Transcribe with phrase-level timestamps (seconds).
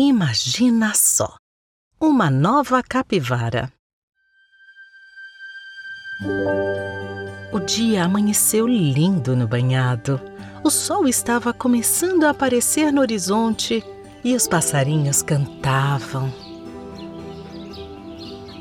[0.00, 1.34] Imagina só!
[2.00, 3.72] Uma nova capivara.
[7.52, 10.20] O dia amanheceu lindo no banhado.
[10.62, 13.82] O sol estava começando a aparecer no horizonte
[14.22, 16.32] e os passarinhos cantavam.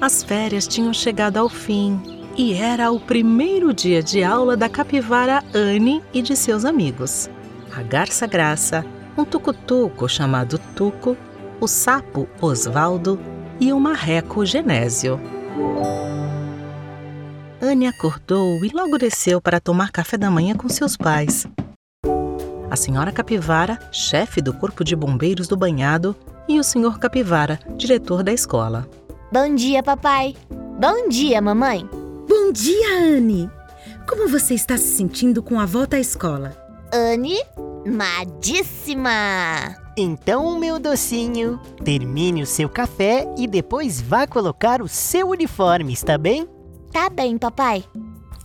[0.01, 2.01] As férias tinham chegado ao fim
[2.35, 7.29] e era o primeiro dia de aula da capivara Anne e de seus amigos.
[7.75, 8.83] A garça Graça,
[9.15, 11.15] um tucutuco chamado Tuco,
[11.59, 13.19] o sapo Osvaldo
[13.59, 15.19] e o marreco Genésio.
[17.61, 21.47] Anne acordou e logo desceu para tomar café da manhã com seus pais.
[22.69, 26.15] A senhora Capivara, chefe do corpo de bombeiros do banhado,
[26.47, 28.87] e o senhor Capivara, diretor da escola.
[29.31, 30.35] Bom dia, papai.
[30.79, 31.89] Bom dia, mamãe.
[32.27, 33.49] Bom dia, Anne.
[34.07, 36.55] Como você está se sentindo com a volta à escola?
[36.93, 37.37] Anne,
[37.85, 39.09] madíssima.
[39.99, 46.19] Então, meu docinho, termine o seu café e depois vá colocar o seu uniforme, está
[46.19, 46.47] bem?
[46.93, 47.83] Tá bem, papai.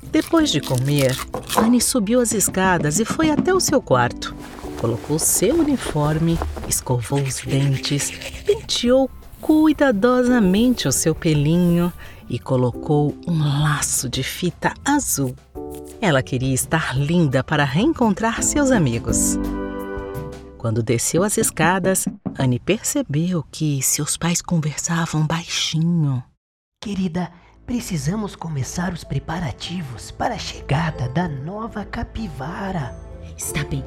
[0.02, 1.14] Depois de comer,
[1.54, 4.34] Anne subiu as escadas e foi até o seu quarto.
[4.80, 8.10] Colocou seu uniforme, escovou os dentes,
[8.46, 11.92] penteou cuidadosamente o seu pelinho
[12.30, 15.36] e colocou um laço de fita azul.
[16.00, 19.38] Ela queria estar linda para reencontrar seus amigos.
[20.62, 22.06] Quando desceu as escadas,
[22.38, 26.22] Anne percebeu que seus pais conversavam baixinho.
[26.80, 27.32] Querida,
[27.66, 32.94] precisamos começar os preparativos para a chegada da nova capivara.
[33.36, 33.84] Está bem.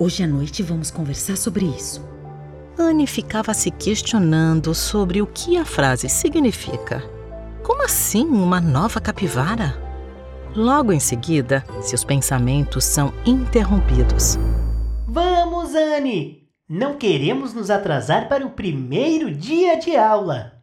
[0.00, 2.04] Hoje à noite vamos conversar sobre isso.
[2.76, 7.08] Anne ficava se questionando sobre o que a frase significa.
[7.62, 9.80] Como assim uma nova capivara?
[10.56, 14.36] Logo em seguida, seus pensamentos são interrompidos.
[15.16, 16.46] Vamos, Anne!
[16.68, 20.60] Não queremos nos atrasar para o primeiro dia de aula.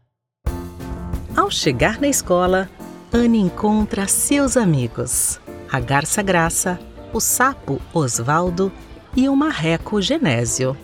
[1.36, 2.70] Ao chegar na escola,
[3.12, 5.42] Anne encontra seus amigos:
[5.72, 6.80] a garça Graça,
[7.12, 8.72] o sapo Osvaldo
[9.18, 10.78] e o marreco Genésio.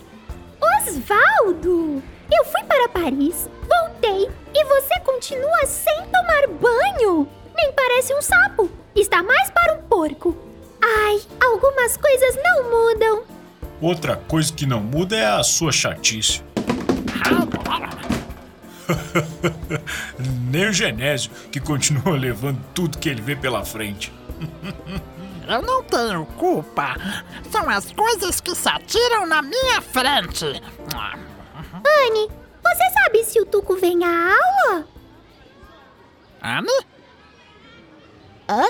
[0.60, 2.02] Osvaldo!
[2.32, 7.28] Eu fui para Paris, voltei e você continua sem tomar banho?
[7.56, 10.36] Nem parece um sapo, está mais para um porco.
[13.82, 16.44] Outra coisa que não muda é a sua chatice.
[20.52, 24.12] Nem o Genésio, que continua levando tudo que ele vê pela frente.
[25.48, 26.96] Eu não tenho culpa.
[27.50, 30.46] São as coisas que se atiram na minha frente.
[30.46, 32.30] Anne,
[32.62, 34.88] você sabe se o Tuco vem à aula?
[36.42, 36.86] Anne?
[38.48, 38.68] Hã?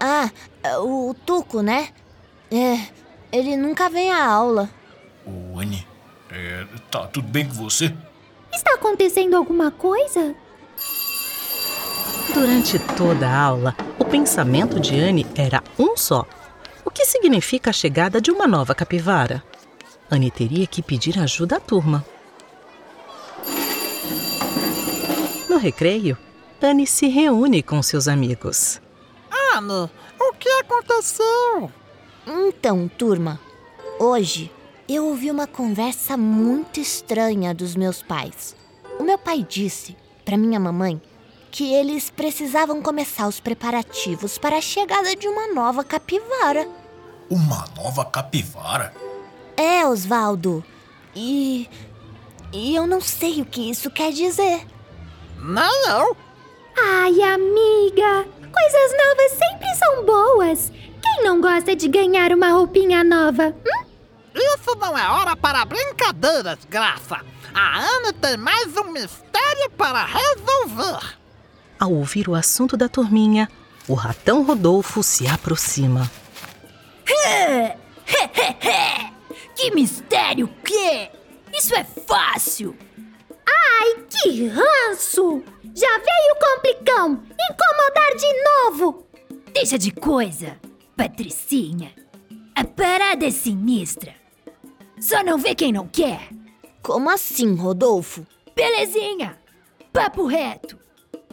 [0.00, 0.30] Ah,
[0.80, 1.88] o Tuco, né?
[2.50, 2.78] É,
[3.36, 4.70] ele nunca vem à aula.
[5.26, 5.86] Ô, Anne,
[6.30, 7.94] é, tá tudo bem com você?
[8.52, 10.34] Está acontecendo alguma coisa?
[12.32, 16.26] Durante toda a aula, o pensamento de Anne era um só.
[16.84, 19.42] O que significa a chegada de uma nova capivara?
[20.10, 22.04] Anne teria que pedir ajuda à turma.
[25.48, 26.16] No recreio,
[26.62, 28.80] Anne se reúne com seus amigos.
[29.54, 31.70] Anne, o que aconteceu?
[32.26, 33.38] Então, turma,
[34.00, 34.50] hoje
[34.88, 38.56] eu ouvi uma conversa muito estranha dos meus pais.
[38.98, 41.00] O meu pai disse para minha mamãe
[41.52, 46.68] que eles precisavam começar os preparativos para a chegada de uma nova capivara.
[47.30, 48.92] Uma nova capivara?
[49.56, 50.64] É, Osvaldo.
[51.14, 51.68] E.
[52.52, 54.66] E eu não sei o que isso quer dizer.
[55.40, 56.16] Nem eu.
[56.76, 60.72] Ai, amiga, coisas novas sempre são boas.
[61.14, 63.54] Quem não gosta de ganhar uma roupinha nova?
[63.64, 63.86] Hum?
[64.34, 67.20] Isso não é hora para brincadeiras, Graça.
[67.54, 71.16] A Anne tem mais um mistério para resolver.
[71.78, 73.48] Ao ouvir o assunto da turminha,
[73.88, 76.10] o ratão Rodolfo se aproxima.
[79.54, 81.10] que mistério que?
[81.54, 82.76] Isso é fácil.
[83.46, 85.42] Ai, que ranço!
[85.74, 87.22] Já veio o complicão!
[87.50, 89.06] Incomodar de novo!
[89.52, 90.58] Deixa de coisa,
[90.96, 91.92] Patricinha.
[92.54, 94.14] A parada é sinistra.
[94.98, 96.30] Só não vê quem não quer.
[96.82, 98.26] Como assim, Rodolfo?
[98.54, 99.38] Belezinha!
[99.92, 100.78] Papo reto.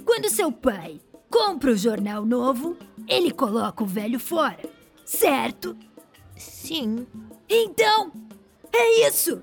[0.04, 1.00] Quando seu pai
[1.30, 2.76] compra o jornal novo,
[3.08, 4.60] ele coloca o velho fora,
[5.06, 5.78] certo?
[6.36, 7.08] Sim.
[7.48, 8.12] Então,
[8.74, 9.42] é isso!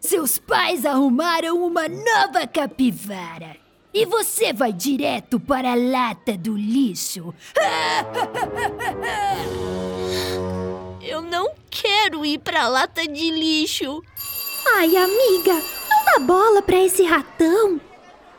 [0.00, 3.56] Seus pais arrumaram uma nova capivara.
[3.92, 7.34] E você vai direto para a lata do lixo.
[11.02, 14.02] Eu não quero ir para a lata de lixo.
[14.76, 15.54] Ai, amiga,
[15.88, 17.80] não uma bola para esse ratão.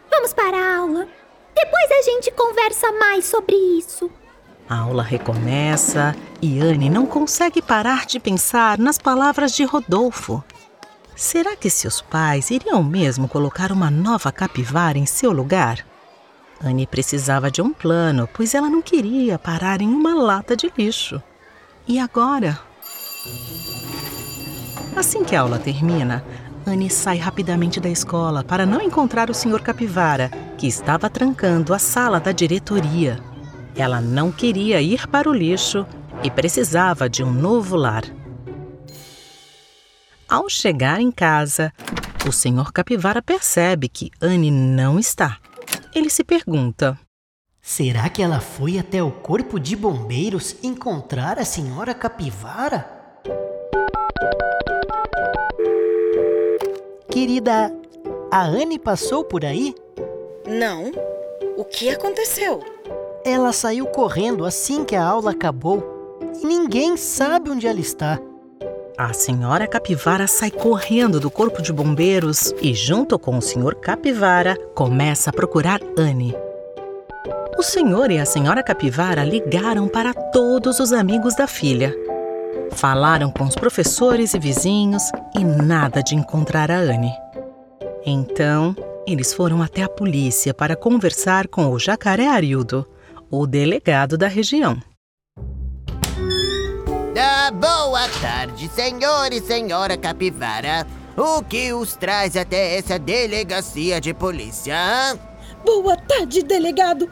[0.10, 1.08] Vamos para a aula.
[1.54, 4.10] Depois a gente conversa mais sobre isso.
[4.70, 10.42] A aula recomeça e Anne não consegue parar de pensar nas palavras de Rodolfo.
[11.16, 15.86] Será que seus pais iriam mesmo colocar uma nova capivara em seu lugar?
[16.64, 21.22] Anne precisava de um plano, pois ela não queria parar em uma lata de lixo.
[21.88, 22.60] E agora?
[24.96, 26.24] Assim que a aula termina,
[26.66, 29.62] Anne sai rapidamente da escola para não encontrar o Sr.
[29.62, 33.20] Capivara, que estava trancando a sala da diretoria.
[33.76, 35.86] Ela não queria ir para o lixo
[36.24, 38.04] e precisava de um novo lar.
[40.32, 41.74] Ao chegar em casa,
[42.26, 42.72] o Sr.
[42.72, 45.38] Capivara percebe que Anne não está.
[45.94, 46.98] Ele se pergunta:
[47.62, 52.90] Será que ela foi até o corpo de bombeiros encontrar a senhora capivara?
[57.12, 57.70] Querida,
[58.32, 59.76] a Anne passou por aí?
[60.48, 60.94] Não.
[61.58, 62.64] O que aconteceu?
[63.26, 65.84] Ela saiu correndo assim que a aula acabou
[66.42, 68.18] e ninguém sabe onde ela está.
[69.02, 74.56] A senhora Capivara sai correndo do corpo de bombeiros e, junto com o senhor Capivara,
[74.76, 76.36] começa a procurar Anne.
[77.58, 81.96] O senhor e a senhora Capivara ligaram para todos os amigos da filha.
[82.74, 87.12] Falaram com os professores e vizinhos e nada de encontrar a Anne.
[88.06, 88.76] Então,
[89.08, 92.88] eles foram até a polícia para conversar com o Jacaré Arildo,
[93.32, 94.78] o delegado da região.
[97.50, 100.86] Boa tarde, senhor e senhora Capivara.
[101.18, 104.76] O que os traz até essa delegacia de polícia?
[104.76, 105.20] hã?
[105.66, 107.10] Boa tarde, delegado.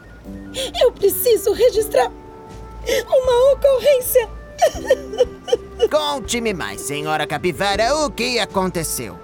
[0.80, 2.12] Eu preciso registrar
[3.08, 4.30] uma ocorrência.
[5.90, 9.20] Conte-me mais, senhora Capivara, o que aconteceu?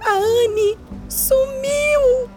[0.00, 0.78] A Anne
[1.08, 2.30] sumiu.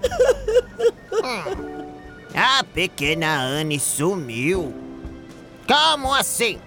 [2.33, 4.73] A pequena Anne sumiu.
[5.67, 6.59] Como assim?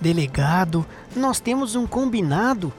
[0.00, 2.72] Delegado, nós temos um combinado.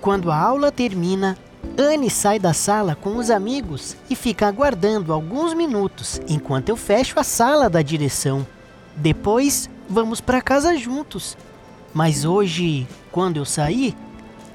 [0.00, 1.36] Quando a aula termina,
[1.76, 7.18] Anne sai da sala com os amigos e fica aguardando alguns minutos enquanto eu fecho
[7.18, 8.46] a sala da direção.
[8.94, 11.36] Depois, vamos para casa juntos.
[11.92, 13.96] Mas hoje, quando eu saí,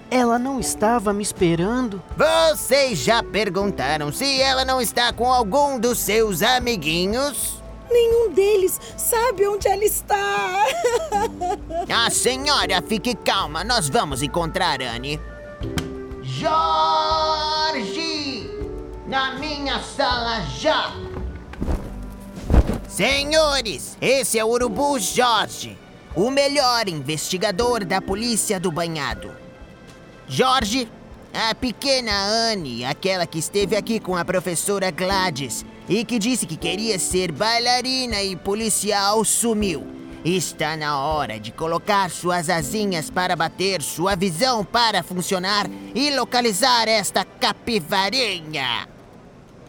[0.10, 2.02] ela não estava me esperando.
[2.16, 7.53] Vocês já perguntaram se ela não está com algum dos seus amiguinhos?
[7.90, 10.66] Nenhum deles sabe onde ela está.
[11.94, 15.20] A senhora, fique calma, nós vamos encontrar Anne.
[16.22, 17.74] Jorge!
[19.08, 20.94] Na minha sala já!
[22.88, 25.78] Senhores, esse é o Urubu Jorge,
[26.16, 29.32] o melhor investigador da polícia do banhado.
[30.28, 30.88] Jorge,
[31.34, 36.56] a pequena Anne, aquela que esteve aqui com a professora Gladys e que disse que
[36.56, 39.86] queria ser bailarina e policial, sumiu.
[40.24, 46.88] Está na hora de colocar suas asinhas para bater, sua visão para funcionar e localizar
[46.88, 48.88] esta capivarinha.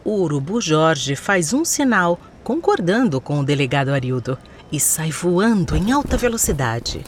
[0.03, 4.37] O urubu Jorge faz um sinal, concordando com o delegado Arildo,
[4.71, 7.03] e sai voando em alta velocidade.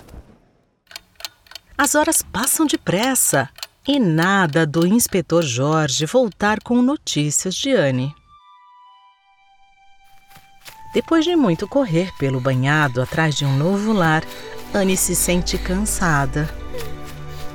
[1.77, 3.49] As horas passam depressa
[3.87, 8.13] e nada do inspetor Jorge voltar com notícias de Anne.
[10.93, 14.23] Depois de muito correr pelo banhado atrás de um novo lar,
[14.73, 16.49] Anne se sente cansada.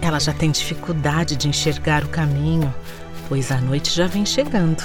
[0.00, 2.72] Ela já tem dificuldade de enxergar o caminho,
[3.28, 4.82] pois a noite já vem chegando.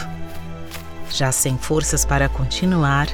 [1.09, 3.07] Já sem forças para continuar,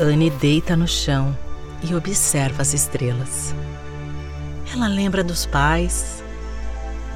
[0.00, 1.36] Anne deita no chão
[1.82, 3.54] e observa as estrelas.
[4.72, 6.22] Ela lembra dos pais,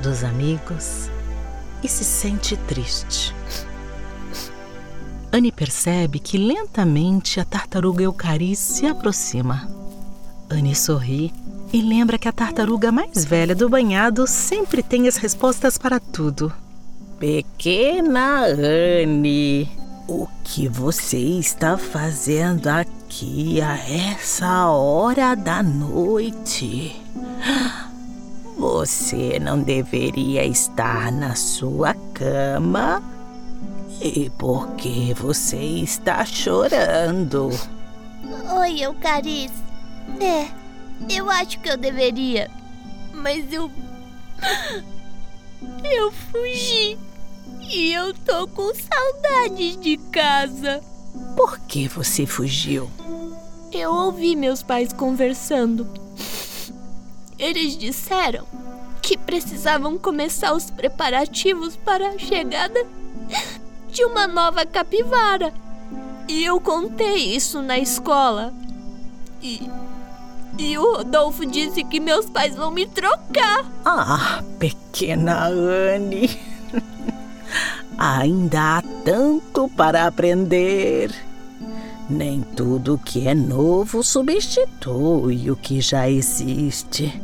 [0.02, 1.10] dos amigos
[1.82, 3.34] e se sente triste.
[5.32, 9.68] Anne percebe que lentamente a tartaruga Eucari se aproxima.
[10.48, 11.32] Anne sorri
[11.72, 16.52] e lembra que a tartaruga mais velha do banhado sempre tem as respostas para tudo.
[17.20, 19.68] Pequena Anne,
[20.08, 27.00] o que você está fazendo aqui a essa hora da noite?
[28.58, 33.19] Você não deveria estar na sua cama?
[34.02, 37.50] E por que você está chorando?
[38.58, 39.52] Oi, Eucaris.
[40.18, 40.48] É,
[41.14, 42.50] eu acho que eu deveria.
[43.12, 43.70] Mas eu.
[45.84, 46.96] Eu fugi.
[47.60, 50.80] E eu tô com saudades de casa.
[51.36, 52.90] Por que você fugiu?
[53.70, 55.86] Eu ouvi meus pais conversando.
[57.38, 58.46] Eles disseram
[59.02, 62.86] que precisavam começar os preparativos para a chegada
[63.90, 65.52] de uma nova capivara.
[66.28, 68.52] E eu contei isso na escola.
[69.42, 69.68] E.
[70.58, 73.64] E o Rodolfo disse que meus pais vão me trocar.
[73.84, 76.38] Ah, pequena Anne.
[77.98, 81.10] Ainda há tanto para aprender.
[82.08, 87.20] Nem tudo que é novo substitui o que já existe.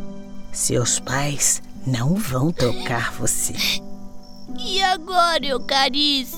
[0.53, 3.86] Seus pais não vão trocar você.
[4.59, 6.37] E agora, Eucarice?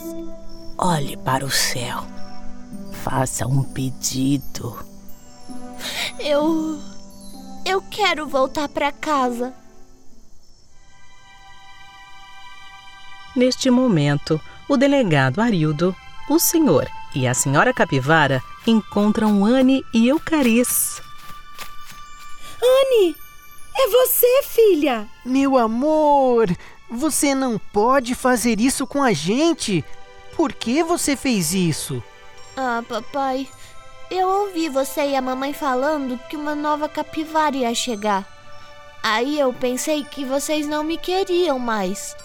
[0.76, 2.04] Olhe para o céu.
[3.04, 4.78] Faça um pedido.
[6.18, 6.80] Eu.
[7.64, 9.52] Eu quero voltar para casa.
[13.36, 15.94] Neste momento, o delegado Arildo,
[16.28, 21.00] o senhor e a senhora Capivara encontram Anne e Eucarice.
[22.60, 23.16] Anne,
[23.76, 25.06] é você, filha!
[25.24, 26.48] Meu amor,
[26.90, 29.84] você não pode fazer isso com a gente.
[30.36, 32.02] Por que você fez isso?
[32.56, 33.48] Ah, papai,
[34.10, 38.26] eu ouvi você e a mamãe falando que uma nova capivara ia chegar.
[39.02, 42.16] Aí eu pensei que vocês não me queriam mais.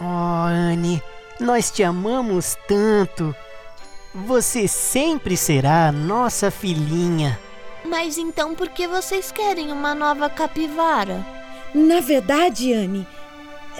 [0.00, 1.02] Oh, Anne,
[1.38, 3.34] nós te amamos tanto.
[4.14, 7.38] Você sempre será a nossa filhinha.
[7.84, 11.24] Mas então por que vocês querem uma nova capivara?
[11.74, 13.06] Na verdade, Anne,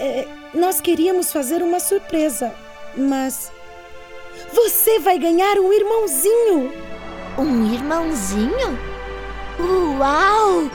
[0.01, 2.51] é, nós queríamos fazer uma surpresa,
[2.97, 3.51] mas.
[4.53, 6.73] Você vai ganhar um irmãozinho!
[7.37, 8.79] Um irmãozinho?
[9.59, 10.69] Uau!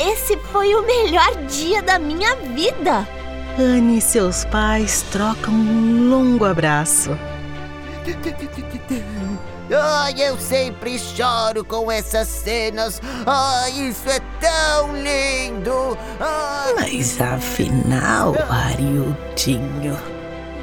[0.00, 3.06] Esse foi o melhor dia da minha vida!
[3.58, 7.10] Anne e seus pais trocam um longo abraço.
[9.72, 13.00] Ai, eu sempre choro com essas cenas.
[13.24, 15.96] Ai, isso é tão lindo.
[16.18, 16.53] Ai.
[16.76, 19.96] Mas afinal, Ariudinho,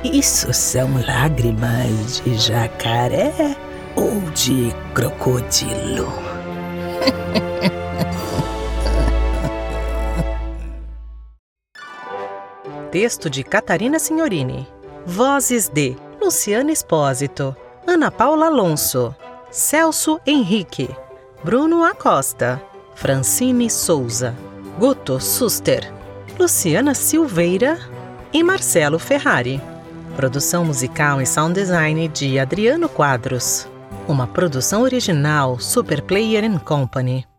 [0.04, 3.56] isso são lágrimas de jacaré
[3.96, 6.12] ou de crocodilo?
[12.92, 14.68] Texto de Catarina Signorini.
[15.06, 17.56] Vozes de Luciana Espósito,
[17.88, 19.16] Ana Paula Alonso,
[19.50, 20.90] Celso Henrique,
[21.44, 22.62] Bruno Acosta,
[22.94, 24.36] Francine Souza,
[24.78, 25.92] Guto Suster,
[26.42, 27.78] Luciana Silveira
[28.34, 29.62] e Marcelo Ferrari.
[30.16, 33.68] Produção musical e sound design de Adriano Quadros.
[34.08, 37.31] Uma produção original Super Player Company.